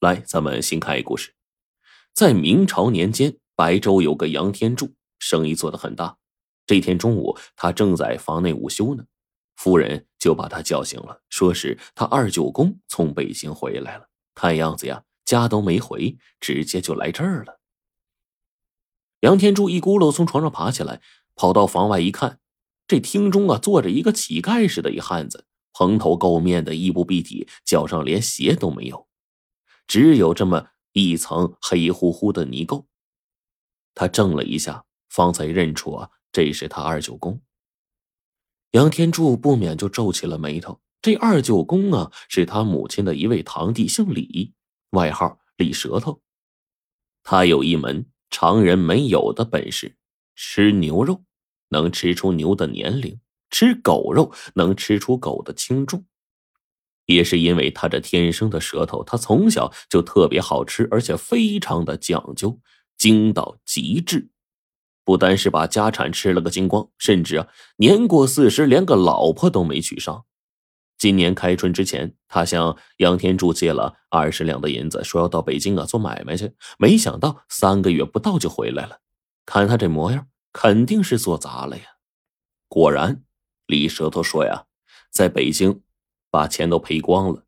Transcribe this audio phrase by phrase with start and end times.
[0.00, 1.34] 来，咱们新看一故事。
[2.14, 6.18] 在明朝年间，白州有个杨天柱，生意做得很大。
[6.66, 9.04] 这天中午，他正在房内午休呢，
[9.56, 17.58] 夫人就把他叫醒了，说是他二舅公从北京回来了，看样子呀，家都没回，直接就来这儿了。
[19.22, 21.02] 杨天柱一咕噜从床上爬起来，
[21.34, 22.38] 跑到房外一看，
[22.86, 25.44] 这厅中啊坐着一个乞丐似的一汉子。
[25.72, 29.07] 蓬头垢面的，衣不蔽体，脚上连鞋都没有，
[29.88, 32.84] 只有这么一层黑乎乎的泥垢。
[33.94, 37.40] 他怔了一下，方才认出啊，这是他二舅公。
[38.72, 40.80] 杨天柱不免就皱起了眉头。
[41.00, 44.52] 这二舅公啊，是他母亲的一位堂弟，姓李，
[44.90, 46.20] 外号李舌头。
[47.22, 49.96] 他有一门常人没有的本事，
[50.34, 51.24] 吃牛肉，
[51.68, 53.18] 能吃出牛的年龄。
[53.50, 56.04] 吃狗肉能吃出狗的轻重，
[57.08, 62.60] 也是因为他这天生的舌头，他从小就特别好吃，而且非常的讲究，
[62.96, 64.30] 精到极致。
[65.04, 67.48] 不单是把家产吃了个精光，甚至啊，
[67.78, 70.26] 年过四十连个老婆都没娶上。
[70.98, 76.52] 今年开春之前，他向杨天柱借了二十两的银子，说要到北京啊做买卖去。
[76.78, 78.98] 没想到三个月不到就回来了，
[79.46, 81.84] 看他这模样，肯定是做砸了呀。
[82.68, 83.22] 果然。
[83.66, 84.64] 李舌头说：“呀，
[85.10, 85.82] 在北京，
[86.30, 87.44] 把钱都赔光了，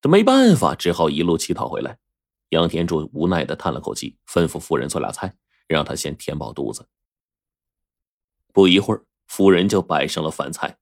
[0.00, 1.98] 这没办法，只好一路乞讨回来。”
[2.50, 5.36] 杨天柱无奈的叹了口气，吩咐夫人做俩菜，
[5.68, 6.88] 让他先填饱肚子。
[8.52, 10.78] 不一会儿，夫人就摆上了饭菜。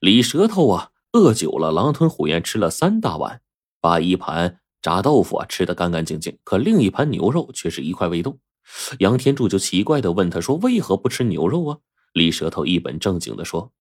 [0.00, 3.40] 李舌头啊，饿久了，狼吞虎咽吃了三大碗，
[3.80, 8.38] 把一盘炸豆腐啊吃得干干净净，可另一盘牛肉却是一块未动。
[8.98, 11.78] 杨天柱就奇怪的问他说：“为何不吃牛肉啊？”
[12.12, 13.72] 李舌头一本正经的说。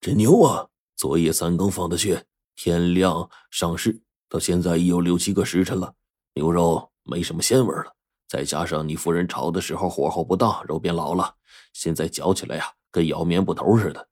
[0.00, 5.94] 这牛啊，昨夜三更放的血，天亮上市，到现在已有六七个时辰了，
[6.34, 7.94] 牛肉没什么鲜味了。
[8.26, 11.34] 再加上你夫人炒的时候火候不当，肉变老了，
[11.72, 14.08] 现在嚼起来呀，跟咬棉布头似的。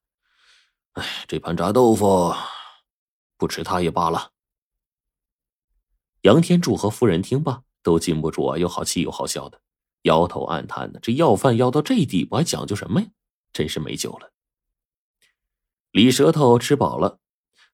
[0.93, 2.33] 哎，这盘炸豆腐，
[3.37, 4.31] 不吃它也罢了。
[6.21, 9.59] 杨天柱和夫人听罢，都禁不住啊，又好气又好笑的，
[10.03, 13.07] 摇头暗叹呢：这要饭要到这地步，还讲究什么呀？
[13.51, 14.32] 真是没救了。
[15.93, 17.19] 李舌头吃饱了，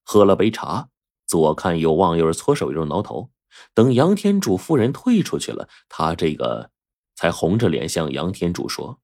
[0.03, 0.89] 喝了杯茶，
[1.25, 3.31] 左看右望，又是搓手又是挠头。
[3.73, 6.69] 等杨天柱夫人退出去了，他这个
[7.15, 8.99] 才红着脸向杨天柱说：“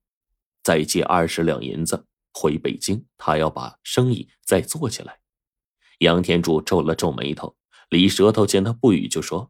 [0.61, 5.19] 再借二十两银子回北京，他要把生意再做起来。”
[5.99, 7.55] 杨天柱皱了皱眉头。
[7.87, 9.49] 李舌头见他不语，就说：“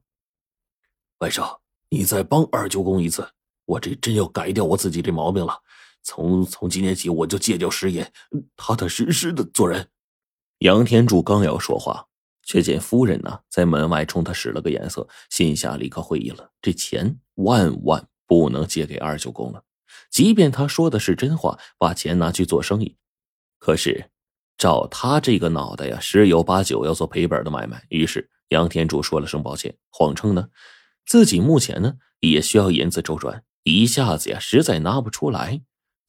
[1.17, 1.57] 外甥，
[1.89, 3.27] 你再帮二舅公一次，
[3.65, 5.63] 我这真要改掉我自己这毛病了。”
[6.05, 8.13] 从从今天起，我就戒掉食言，
[8.55, 9.89] 踏踏实实的做人。
[10.59, 12.05] 杨天柱刚要说话，
[12.43, 19.63] 却见夫人呢在门外冲他使了个眼色，心下立刻会意了：这钱万万不能借给二舅公了。
[20.11, 22.95] 即便他说的是真话，把钱拿去做生意，
[23.57, 24.11] 可是
[24.57, 27.83] 照他这个脑袋呀，十有八九要做赔本的买卖。
[27.89, 30.49] 于是杨天柱说了声抱歉，谎称呢
[31.07, 35.61] 自己目前呢也需要银子周转，一下子呀实在拿不出来。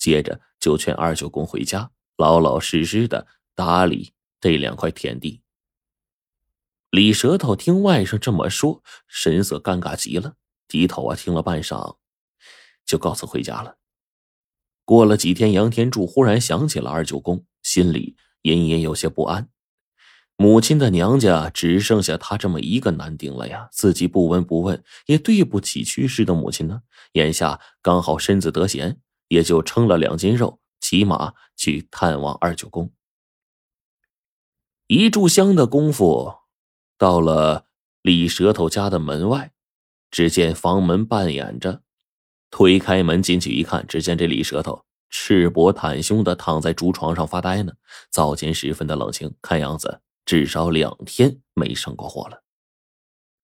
[0.07, 5.41] 接着就劝二舅公回家，老老实实的打理这两块田地。
[6.91, 10.37] 李舌头听外甥这么说，神色尴尬极了，
[10.69, 11.97] 低头啊听了半晌，
[12.85, 13.79] 就告辞回家了。
[14.85, 19.49] 过了几天，杨天柱忽然想起了二舅公，心里隐隐有些不安。
[20.37, 26.83] 母亲的娘家只剩下他这么一个男丁了呀，自己不闻不问，也对不起去世的母亲呢。
[27.15, 29.01] 眼下刚好身子得闲。
[29.29, 32.93] 也就称了两斤肉，骑马去探望二舅公。
[34.87, 36.35] 一炷香的功夫，
[36.97, 37.67] 到了
[38.03, 39.53] 李舌头家的门外，
[40.11, 41.83] 只见房门半掩着，
[42.51, 47.73] 推开门进去一看，只见这李舌头赤膊袒胸的躺在竹床上发呆呢，
[48.11, 52.45] 灶间十分的冷清，看样子至少两天没生过火了。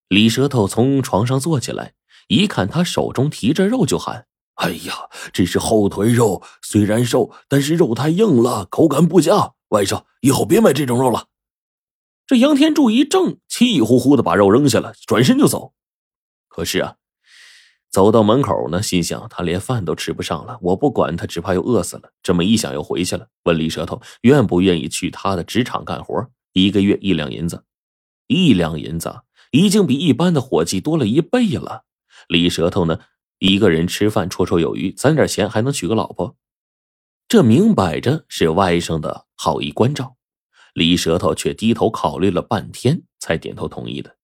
[0.09, 1.95] 李舌头从床上坐起来，
[2.28, 4.28] 一看他手中提着肉，就喊。
[4.62, 9.54] 哎呀，这是后腿肉，虽然瘦，但是肉太硬了，口感不佳。
[9.70, 11.26] 外甥，以后别买这种肉了。
[12.28, 15.72] 这杨天柱一怔，气呼呼的把肉扔下了，转身就走。
[16.47, 16.94] 可是啊，
[17.91, 22.12] 走到门口呢，心想他连饭都吃不上了，我不管他，只怕又饿死了。
[22.22, 27.64] 这么一想，又回去了，问李舌头愿不愿意去他的职场干活，一个月一两银子。
[28.28, 31.82] 一两银子已经比一般的伙计多了一倍了。
[32.28, 33.00] 李舌头呢？
[33.44, 36.36] 一个人吃饭绰绰有余，攒点钱还能娶个老婆，
[37.27, 40.15] 这明摆着是外甥的好意关照。
[40.74, 44.16] 李舌头却低头考虑了半天，才点头同意的。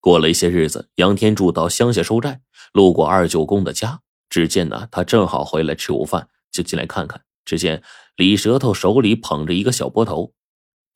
[0.00, 2.40] 过了一些日子，杨天柱到乡下收债，
[2.72, 7.22] 路过二舅公的家，只见呢他正好回来吃午饭，就进来看看。
[7.44, 7.80] 只见
[8.16, 10.32] 李舌头手里捧着一个小钵头，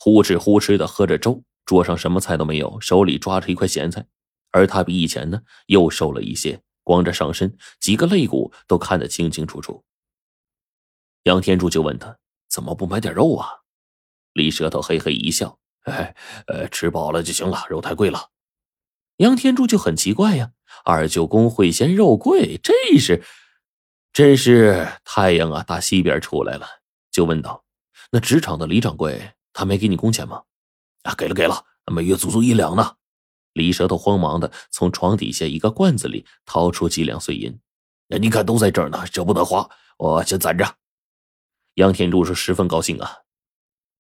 [0.01, 4.05] 呼哧呼哧的喝着粥，桌上什么菜都没有，手里抓着一块咸菜。
[4.51, 9.83] 而他比以前呢又瘦了一些，光着上身，几个肋骨都看得清清楚楚。
[11.25, 13.49] 杨天柱就问他：“怎么不买点肉啊？”
[14.35, 16.15] 李舌头嘿嘿一笑：“哎，
[16.47, 18.31] 呃，吃饱了就行了，肉太贵了。”
[19.19, 20.53] 杨天柱就很奇怪呀，
[20.85, 23.25] 二舅公会嫌肉贵，这是，
[24.13, 26.67] 真是太阳啊，打西边出来了，
[27.11, 27.65] 就问道
[28.11, 30.43] ：“那职场的李掌柜，他没给你工钱吗
[31.05, 32.97] ？”“啊，给了给了，每月足足一两呢。”
[33.55, 37.59] 李舌头慌忙的从床底下一个罐子里掏出几两碎银
[38.09, 40.77] ，“那你看都在这儿呢，舍不得花，我先攒着。”
[41.75, 43.21] 杨天柱是十分高兴啊，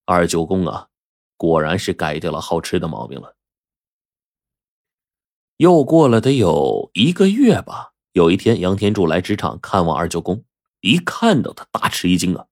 [0.04, 0.88] 二舅公啊，
[1.36, 3.36] 果然是改掉了好吃的毛病了。
[5.56, 7.92] 又过了得有一个月吧。
[8.12, 10.44] 有一天，杨天柱来职场看望二舅公，
[10.80, 12.46] 一看到他大吃一惊啊！